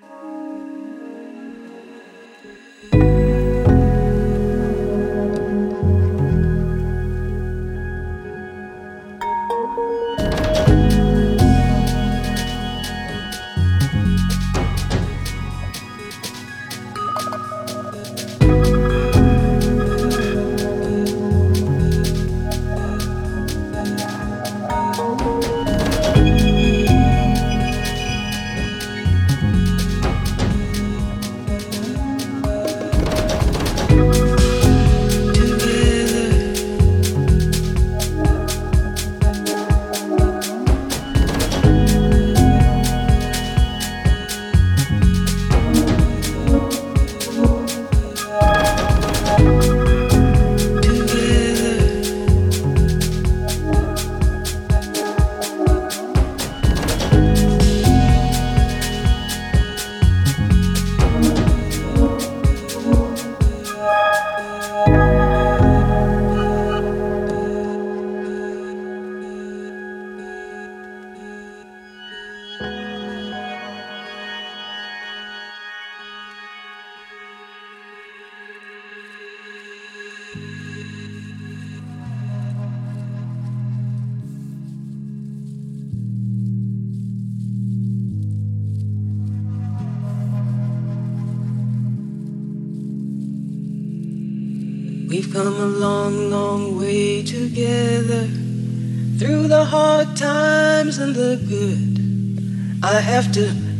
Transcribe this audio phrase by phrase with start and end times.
[0.00, 0.10] Thank
[2.94, 3.13] you.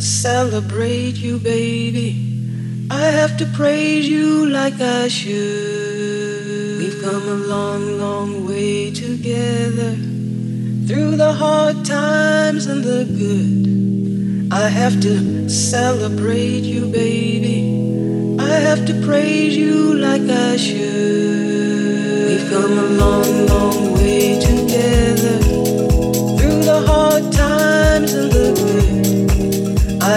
[0.05, 2.11] Celebrate you, baby.
[2.91, 6.79] I have to praise you like I should.
[6.79, 9.93] We've come a long, long way together.
[10.87, 14.53] Through the hard times and the good.
[14.53, 17.59] I have to celebrate you, baby.
[18.39, 22.29] I have to praise you like I should.
[22.29, 23.44] We've come a long,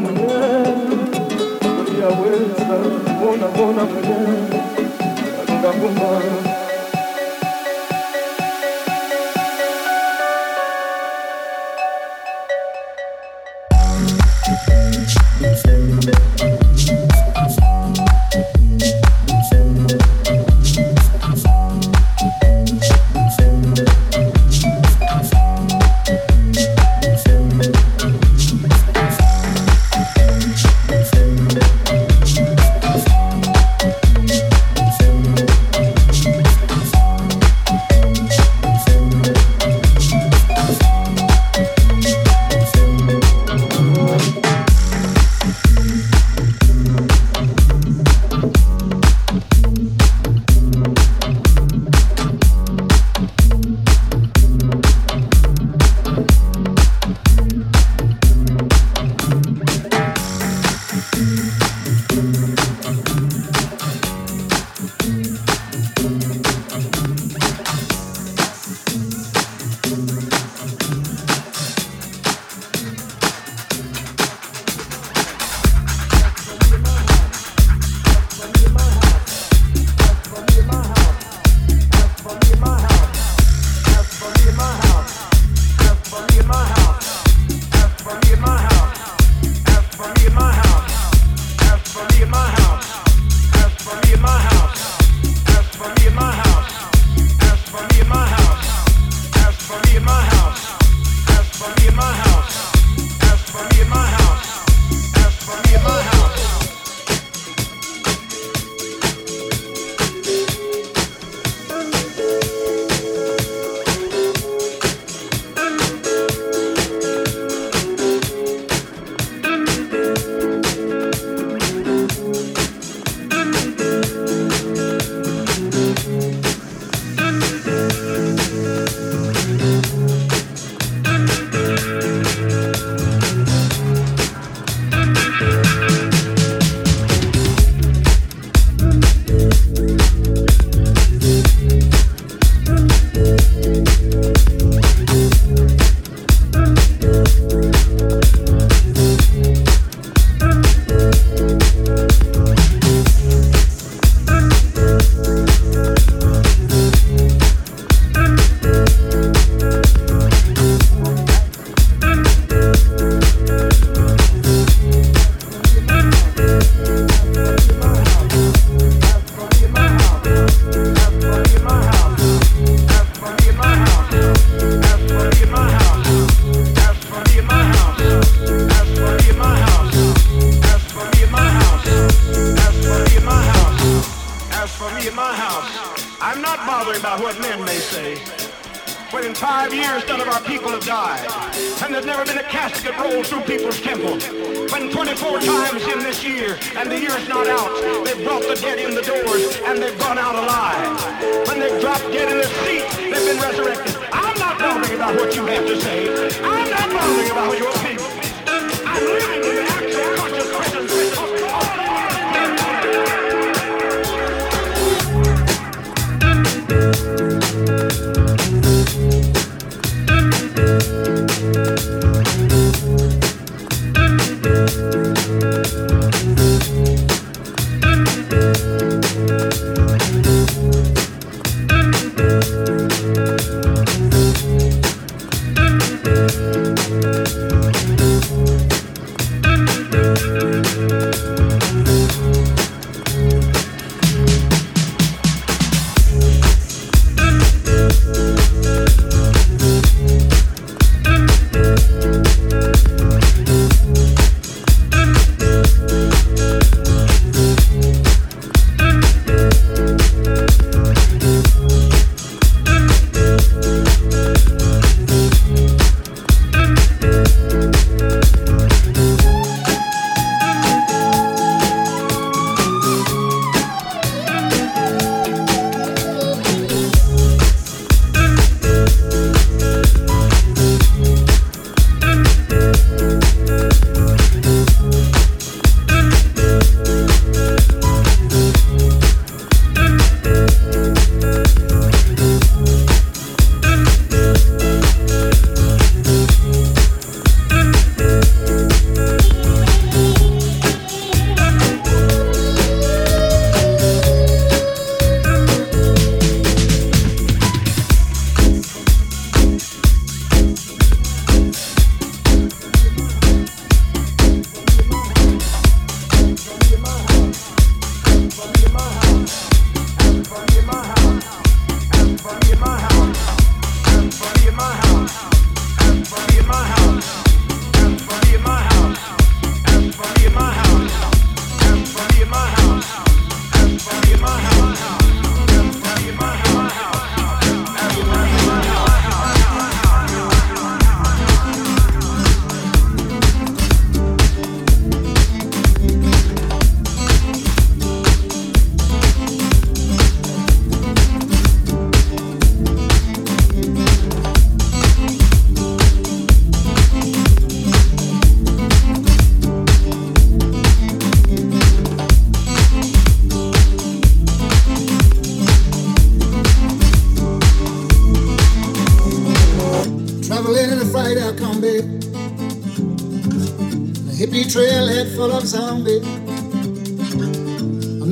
[0.00, 0.43] no one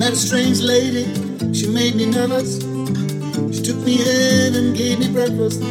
[0.02, 1.04] met a strange lady,
[1.54, 2.58] she made me nervous.
[3.54, 5.62] She took me in and gave me breakfast.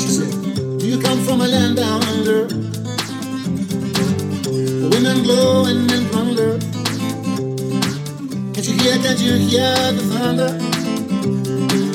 [0.00, 0.32] She said,
[0.80, 2.48] Do you come from a land down under?
[4.82, 6.58] The women glow and men thunder.
[8.54, 10.50] Can't you hear, can't you hear the thunder?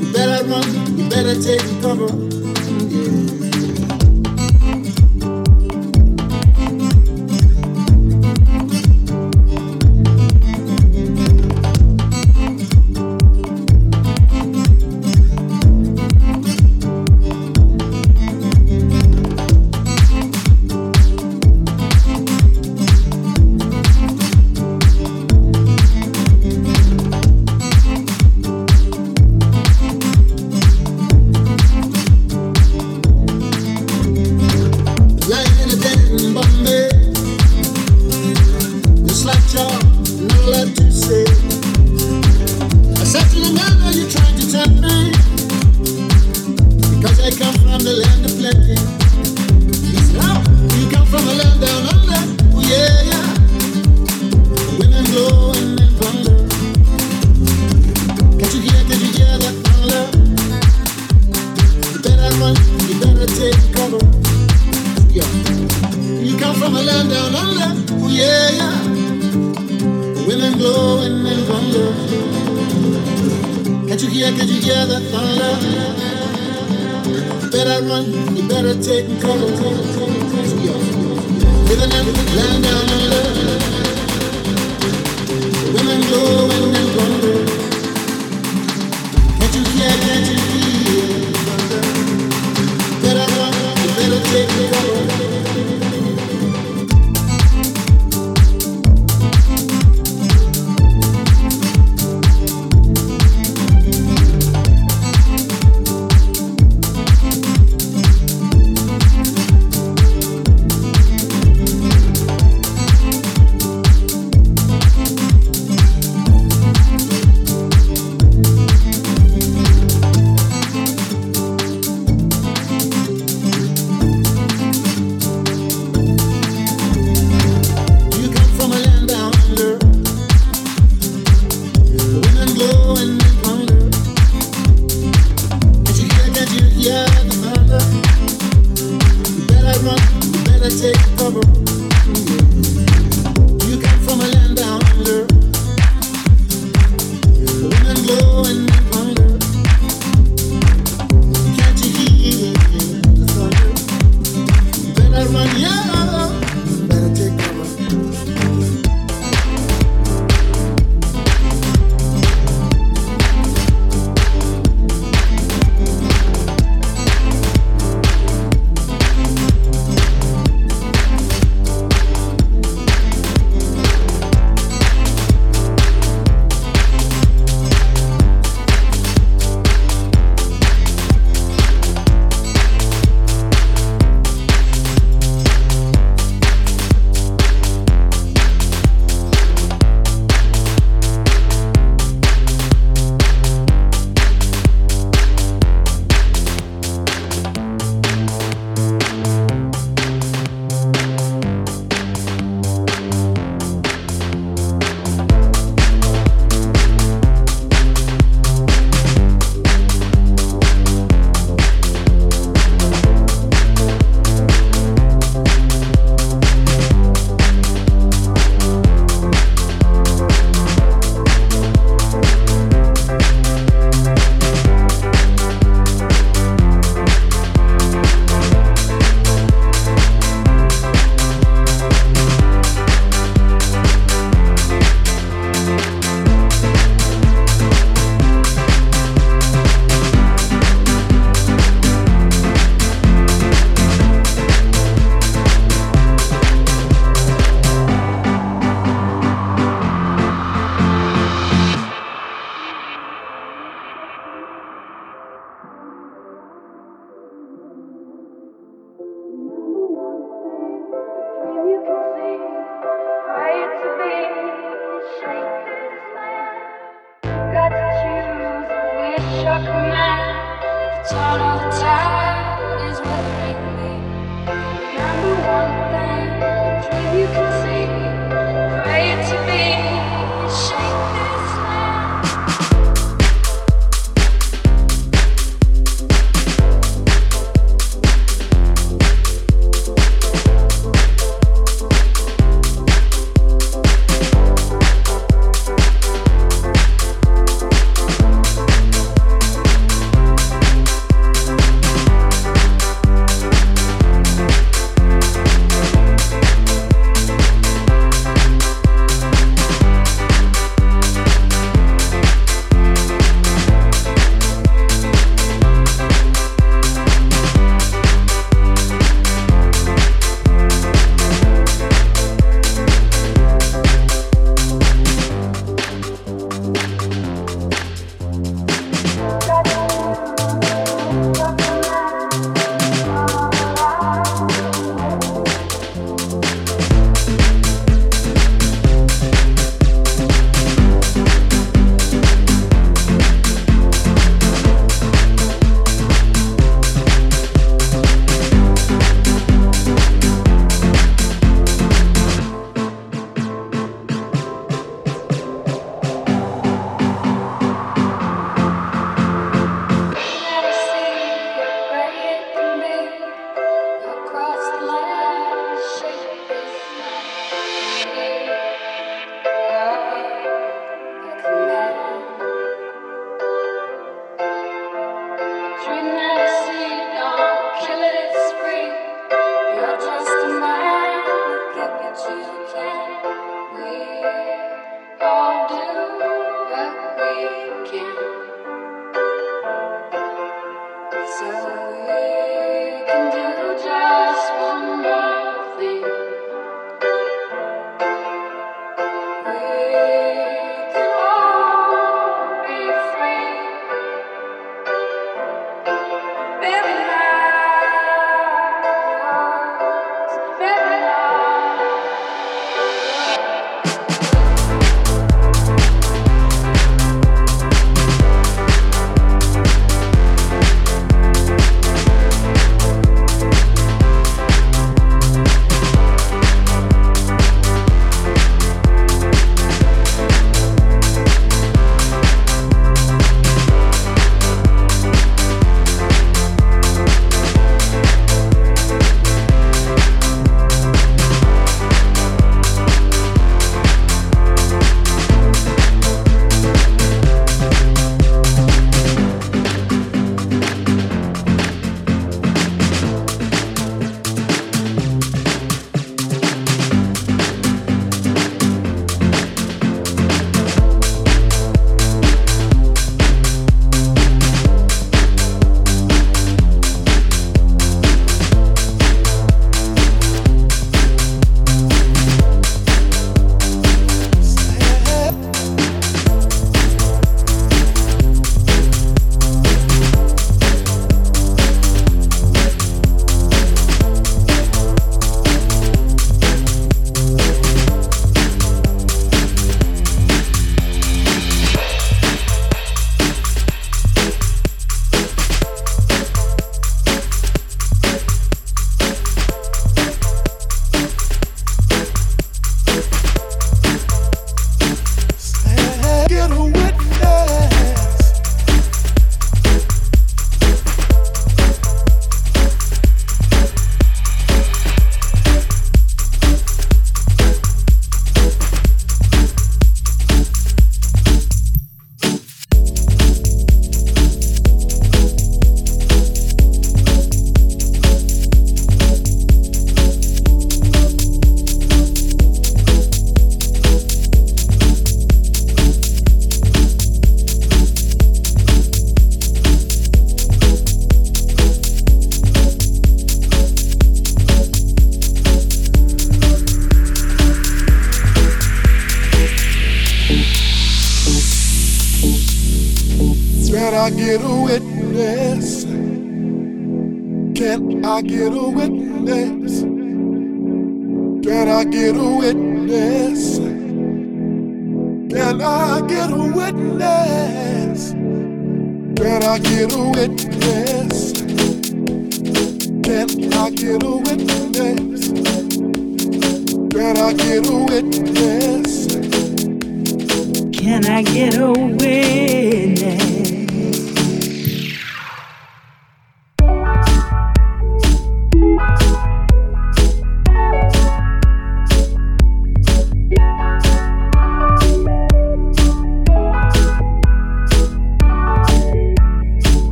[0.00, 2.33] You better run, you better take cover.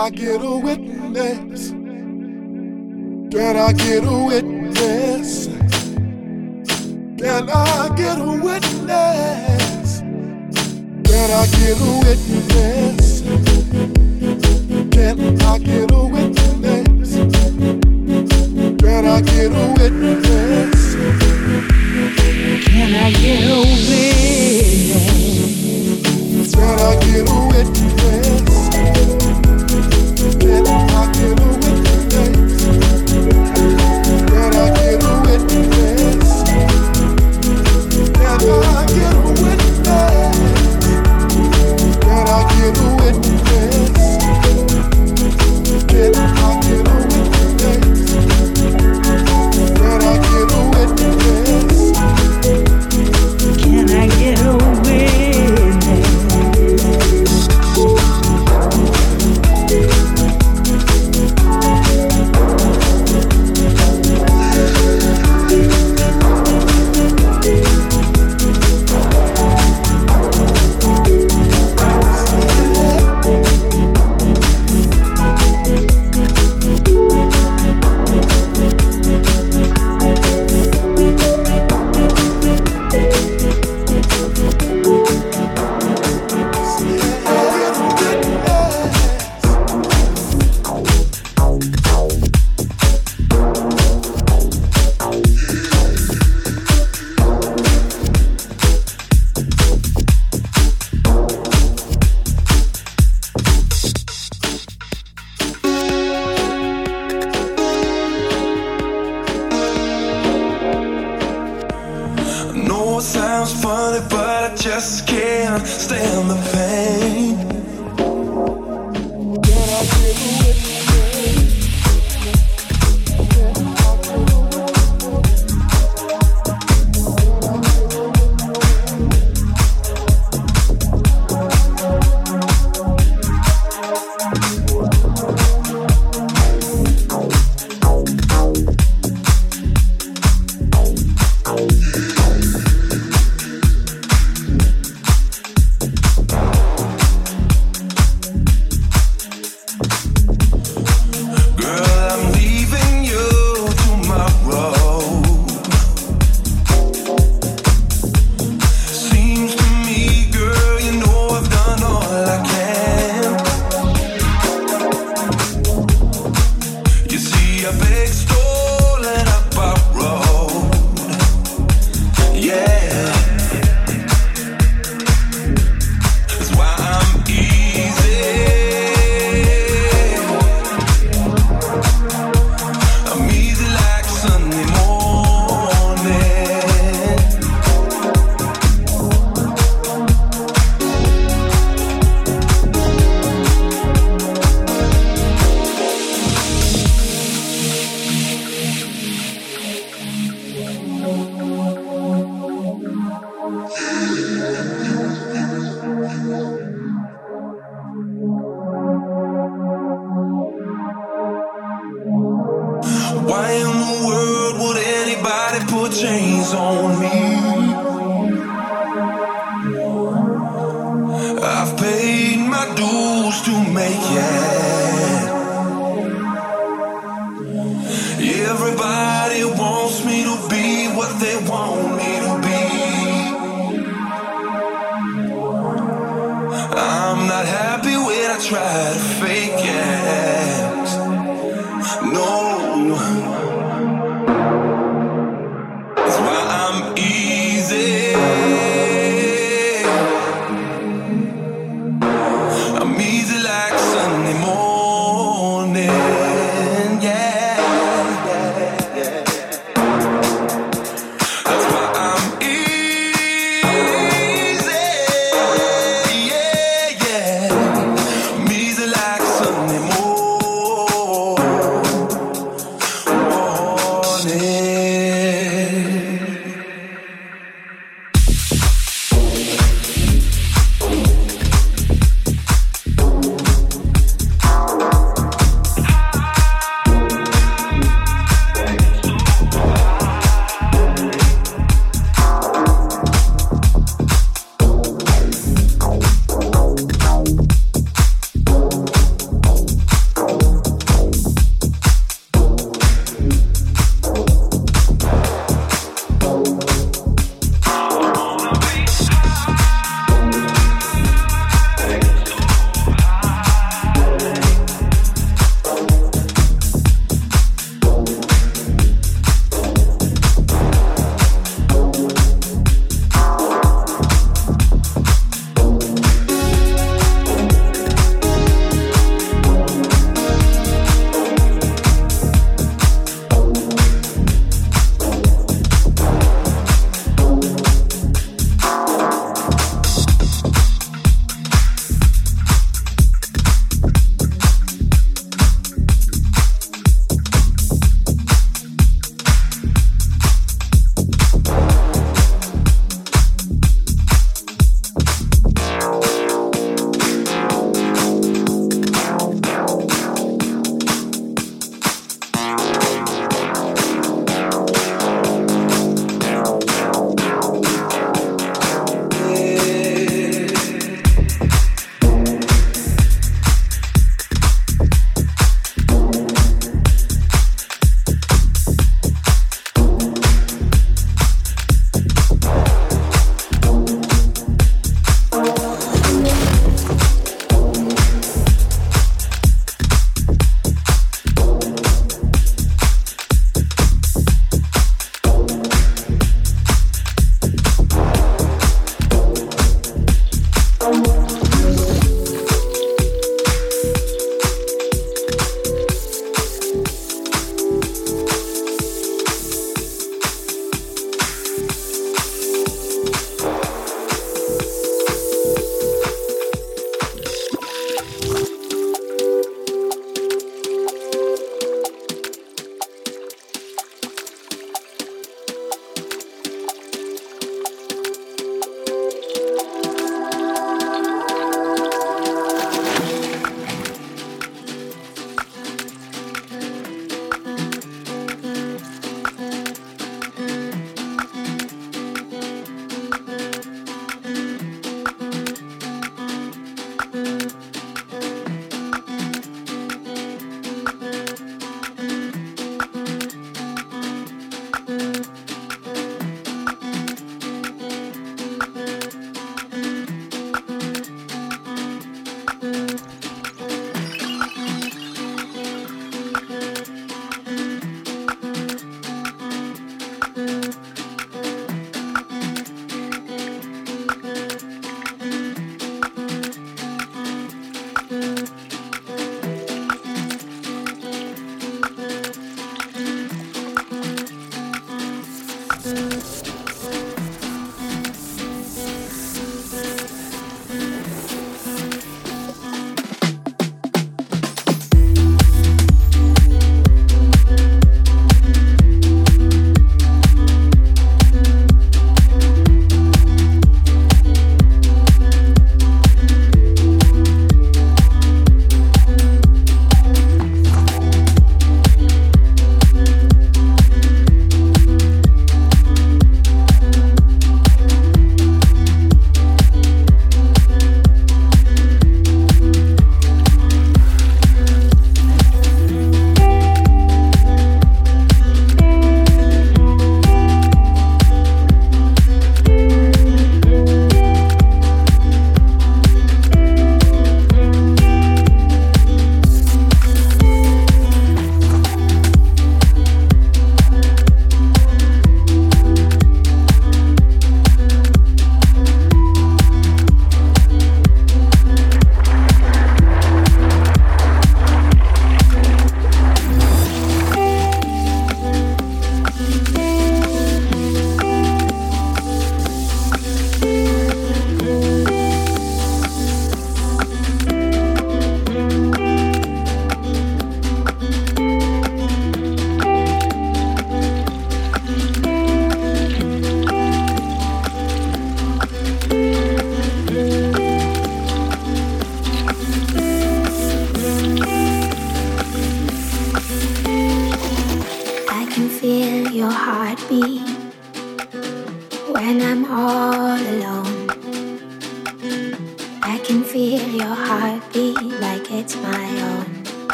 [0.00, 1.72] I get a witness?
[3.32, 5.46] Can I get a witness?
[7.18, 10.00] Can I get a witness?
[10.00, 11.99] Can I get a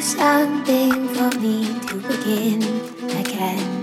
[0.00, 2.62] something for me to begin
[3.18, 3.77] again.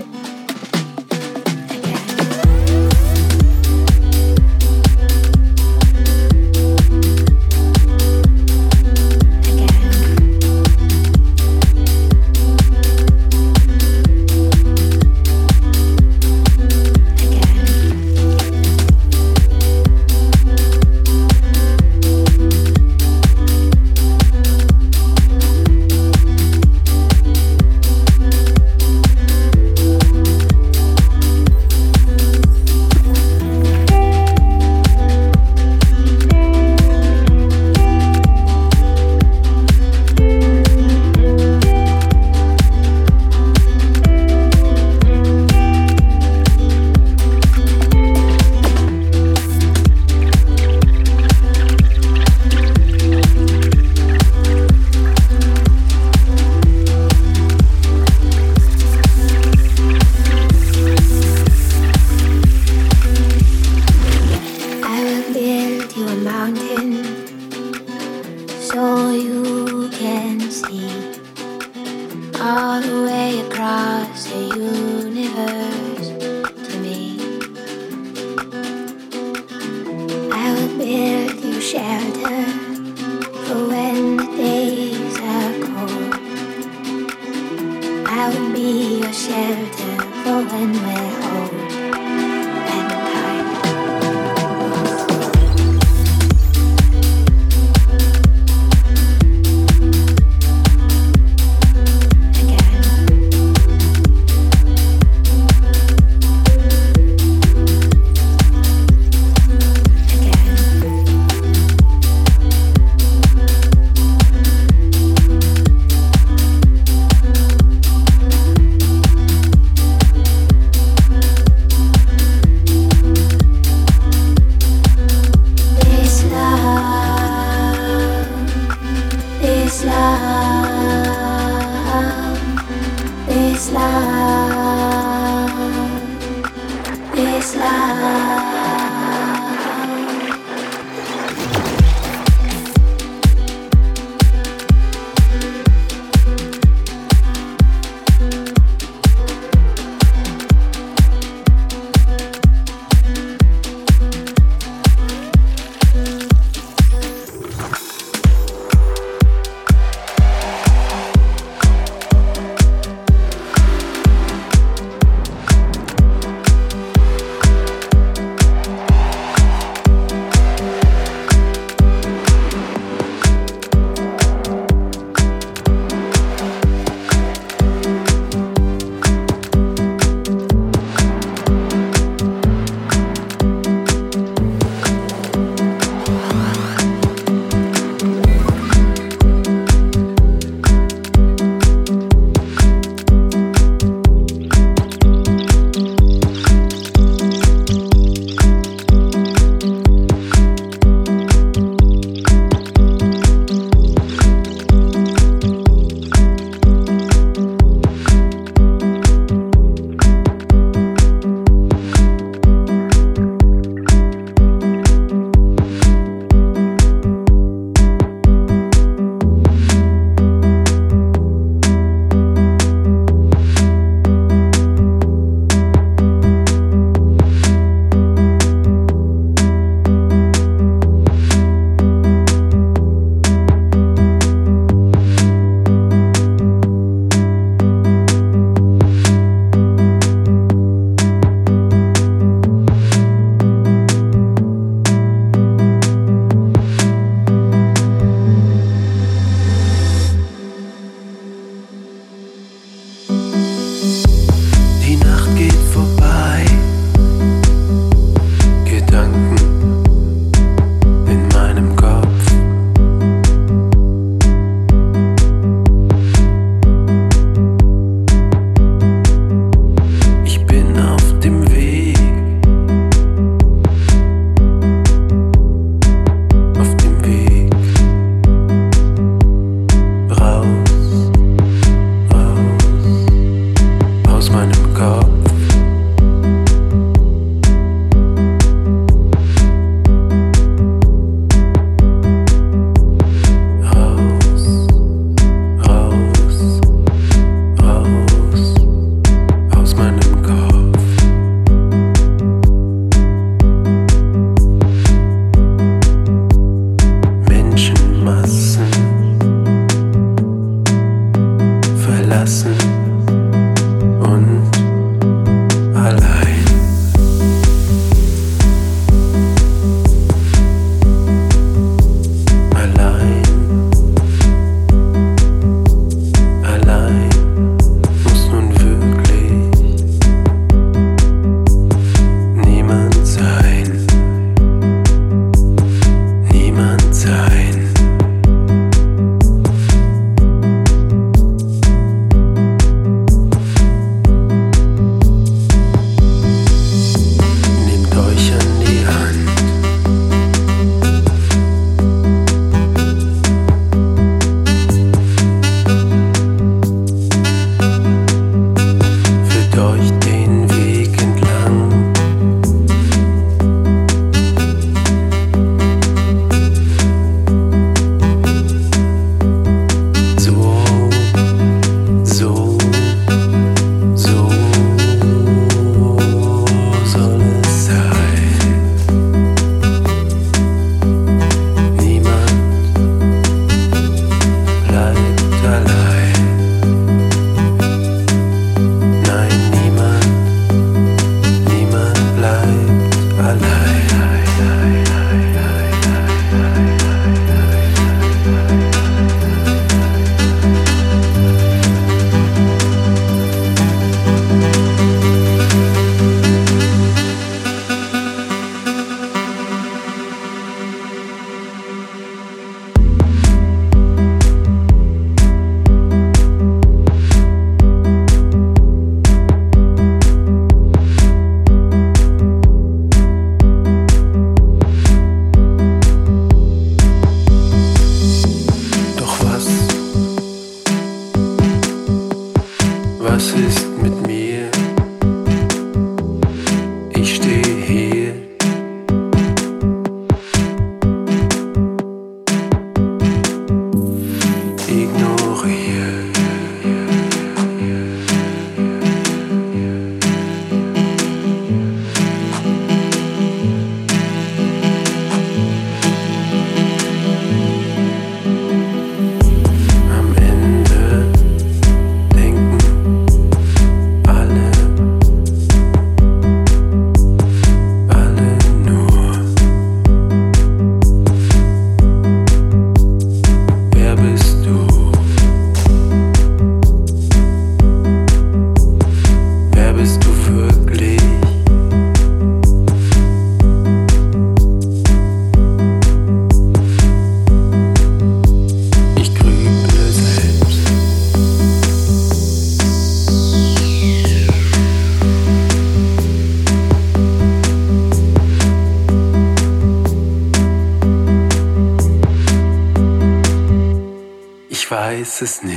[505.18, 505.55] Assassinate.